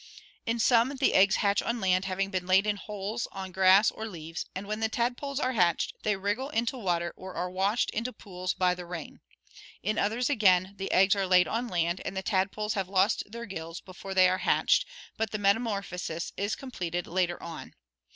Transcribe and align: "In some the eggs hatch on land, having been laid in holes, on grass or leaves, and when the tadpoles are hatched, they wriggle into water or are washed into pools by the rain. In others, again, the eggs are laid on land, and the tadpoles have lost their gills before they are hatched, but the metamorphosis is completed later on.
"In 0.47 0.57
some 0.57 0.89
the 0.95 1.13
eggs 1.13 1.35
hatch 1.35 1.61
on 1.61 1.79
land, 1.79 2.05
having 2.05 2.31
been 2.31 2.47
laid 2.47 2.65
in 2.65 2.75
holes, 2.77 3.27
on 3.31 3.51
grass 3.51 3.91
or 3.91 4.07
leaves, 4.07 4.47
and 4.55 4.65
when 4.65 4.79
the 4.79 4.89
tadpoles 4.89 5.39
are 5.39 5.51
hatched, 5.51 5.93
they 6.01 6.15
wriggle 6.15 6.49
into 6.49 6.75
water 6.75 7.13
or 7.15 7.35
are 7.35 7.51
washed 7.51 7.91
into 7.91 8.11
pools 8.11 8.55
by 8.55 8.73
the 8.73 8.87
rain. 8.87 9.19
In 9.83 9.99
others, 9.99 10.27
again, 10.27 10.73
the 10.77 10.91
eggs 10.91 11.15
are 11.15 11.27
laid 11.27 11.47
on 11.47 11.67
land, 11.67 12.01
and 12.03 12.17
the 12.17 12.23
tadpoles 12.23 12.73
have 12.73 12.89
lost 12.89 13.31
their 13.31 13.45
gills 13.45 13.79
before 13.79 14.15
they 14.15 14.27
are 14.27 14.39
hatched, 14.39 14.87
but 15.17 15.29
the 15.29 15.37
metamorphosis 15.37 16.33
is 16.35 16.55
completed 16.55 17.05
later 17.05 17.37
on. 17.43 17.75